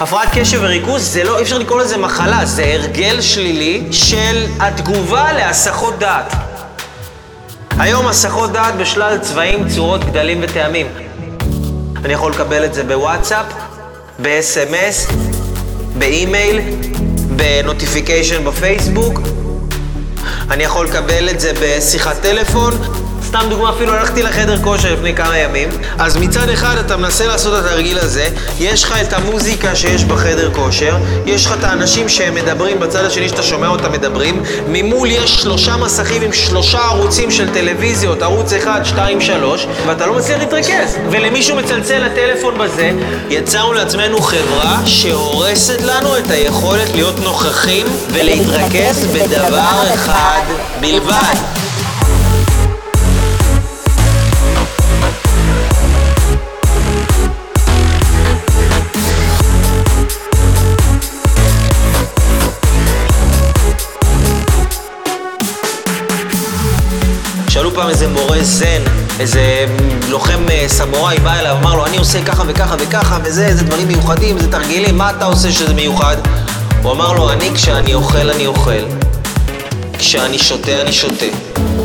הפרעת 0.00 0.28
קשב 0.34 0.58
וריכוז 0.62 1.02
זה 1.12 1.24
לא, 1.24 1.38
אי 1.38 1.42
אפשר 1.42 1.58
לקרוא 1.58 1.80
לזה 1.80 1.96
מחלה, 1.96 2.46
זה 2.46 2.64
הרגל 2.64 3.20
שלילי 3.20 3.82
של 3.92 4.46
התגובה 4.60 5.32
להסחות 5.32 5.98
דעת. 5.98 6.32
היום 7.78 8.06
הסחות 8.06 8.52
דעת 8.52 8.74
בשלל 8.76 9.18
צבעים, 9.18 9.68
צורות, 9.68 10.04
גדלים 10.04 10.40
וטעמים. 10.42 10.86
אני 12.04 12.12
יכול 12.12 12.32
לקבל 12.32 12.64
את 12.64 12.74
זה 12.74 12.84
בוואטסאפ, 12.84 13.46
ב-SMS, 14.22 15.12
באימייל, 15.98 16.60
ב 17.36 17.44
notification 17.44 18.44
בפייסבוק. 18.44 19.20
אני 20.50 20.64
יכול 20.64 20.86
לקבל 20.86 21.30
את 21.30 21.40
זה 21.40 21.52
בשיחת 21.62 22.16
טלפון. 22.22 22.72
סתם 23.38 23.48
דוגמה, 23.48 23.70
אפילו 23.70 23.92
הלכתי 23.92 24.22
לחדר 24.22 24.62
כושר 24.62 24.92
לפני 24.92 25.14
כמה 25.14 25.38
ימים. 25.38 25.68
אז 25.98 26.16
מצד 26.16 26.48
אחד 26.48 26.76
אתה 26.78 26.96
מנסה 26.96 27.26
לעשות 27.26 27.58
את 27.58 27.64
התרגיל 27.64 27.98
הזה, 27.98 28.28
יש 28.58 28.84
לך 28.84 28.94
את 29.02 29.12
המוזיקה 29.12 29.76
שיש 29.76 30.04
בחדר 30.04 30.50
כושר, 30.54 30.96
יש 31.26 31.46
לך 31.46 31.54
את 31.58 31.64
האנשים 31.64 32.08
שהם 32.08 32.34
מדברים 32.34 32.80
בצד 32.80 33.04
השני 33.04 33.28
שאתה 33.28 33.42
שומע 33.42 33.68
אותם 33.68 33.92
מדברים, 33.92 34.42
ממול 34.68 35.10
יש 35.10 35.34
שלושה 35.34 35.76
מסכים 35.76 36.22
עם 36.22 36.32
שלושה 36.32 36.78
ערוצים 36.78 37.30
של 37.30 37.50
טלוויזיות, 37.54 38.22
ערוץ 38.22 38.52
1, 38.52 38.86
2, 38.86 39.20
3, 39.20 39.66
ואתה 39.86 40.06
לא 40.06 40.14
מצליח 40.14 40.38
להתרכז. 40.38 40.96
ולמישהו 41.10 41.56
מצלצל 41.56 41.98
לטלפון 41.98 42.58
בזה, 42.58 42.90
יצרנו 43.30 43.72
לעצמנו 43.72 44.20
חברה 44.20 44.80
שהורסת 44.86 45.80
לנו 45.82 46.18
את 46.18 46.30
היכולת 46.30 46.88
להיות 46.94 47.18
נוכחים 47.24 47.86
ולהתרכז 48.12 49.06
בדבר 49.06 49.94
אחד 49.94 50.40
בלבד. 50.80 51.63
פעם 67.74 67.88
איזה 67.88 68.08
מורה 68.08 68.38
זן, 68.42 68.82
איזה 69.20 69.66
לוחם 70.08 70.40
אה, 70.50 70.64
סמוראי 70.68 71.18
בא 71.18 71.34
אליו, 71.38 71.56
אמר 71.60 71.74
לו, 71.74 71.86
אני 71.86 71.98
עושה 71.98 72.24
ככה 72.24 72.42
וככה 72.46 72.76
וככה, 72.78 73.18
וזה, 73.24 73.54
זה 73.54 73.64
דברים 73.64 73.88
מיוחדים, 73.88 74.38
זה 74.38 74.50
תרגילים, 74.50 74.98
מה 74.98 75.10
אתה 75.10 75.24
עושה 75.24 75.52
שזה 75.52 75.74
מיוחד? 75.74 76.16
הוא 76.82 76.92
אמר 76.92 77.12
לו, 77.12 77.30
אני 77.30 77.50
כשאני 77.54 77.94
אוכל, 77.94 78.30
אני 78.30 78.46
אוכל. 78.46 78.84
כשאני 79.98 80.38
שותה, 80.38 80.80
אני 80.80 80.92
שותה. 80.92 81.26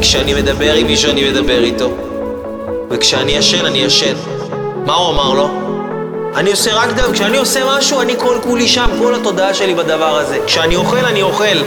כשאני 0.00 0.34
מדבר 0.34 0.72
עם 0.72 0.86
מישהו, 0.86 1.10
אני 1.10 1.30
מדבר 1.30 1.64
איתו. 1.64 1.90
וכשאני 2.90 3.32
ישן, 3.32 3.66
אני 3.66 3.78
ישן. 3.78 4.14
מה 4.86 4.94
הוא 4.94 5.10
אמר 5.10 5.34
לו? 5.34 5.65
אני 6.36 6.50
עושה 6.50 6.74
רק 6.74 6.92
דבר, 6.92 7.12
כשאני 7.12 7.36
עושה 7.36 7.60
משהו, 7.66 8.00
אני 8.00 8.14
כל 8.18 8.38
כולי 8.42 8.68
שם, 8.68 8.90
כל 8.98 9.14
התודעה 9.14 9.54
שלי 9.54 9.74
בדבר 9.74 10.18
הזה. 10.18 10.38
כשאני 10.46 10.76
אוכל, 10.76 11.04
אני 11.04 11.22
אוכל. 11.22 11.58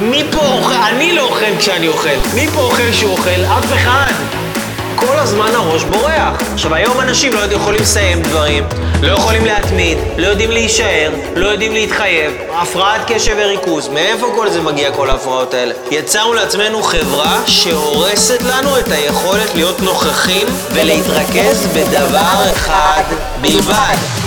מי 0.00 0.24
פה 0.32 0.38
אוכל? 0.38 0.74
אני 0.74 1.12
לא 1.12 1.22
אוכל 1.22 1.56
כשאני 1.58 1.88
אוכל. 1.88 2.08
מי 2.34 2.46
פה 2.46 2.60
אוכל 2.60 2.90
כשהוא 2.90 3.12
אוכל? 3.12 3.44
אף 3.58 3.72
אחד. 3.72 4.12
כל 4.96 5.18
הזמן 5.18 5.54
הראש 5.54 5.84
בורח. 5.84 6.42
עכשיו, 6.54 6.74
היום 6.74 7.00
אנשים 7.00 7.32
לא 7.32 7.40
יכולים 7.40 7.80
לסיים 7.80 8.22
דברים, 8.22 8.64
לא 9.02 9.12
יכולים 9.12 9.44
להתמיד, 9.44 9.98
לא 10.18 10.26
יודעים 10.26 10.50
להישאר, 10.50 11.10
לא 11.34 11.46
יודעים 11.46 11.72
להתחייב. 11.72 12.32
הפרעת 12.52 13.00
קשב 13.06 13.36
וריכוז, 13.38 13.88
מאיפה 13.88 14.32
כל 14.34 14.50
זה 14.50 14.60
מגיע, 14.60 14.90
כל 14.92 15.10
ההפרעות 15.10 15.54
האלה? 15.54 15.74
יצרנו 15.90 16.34
לעצמנו 16.34 16.82
חברה 16.82 17.42
שהורסת 17.46 18.42
לנו 18.42 18.78
את 18.78 18.88
היכולת 18.90 19.54
להיות 19.54 19.80
נוכחים 19.80 20.46
ולהתרכז 20.72 21.66
בדבר 21.66 22.50
אחד 22.52 23.02
בלבד. 23.40 24.25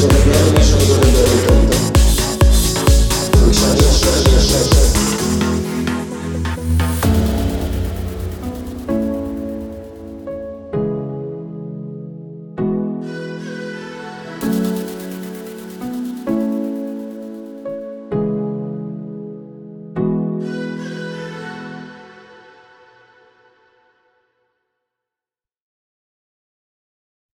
Thank. 0.00 0.47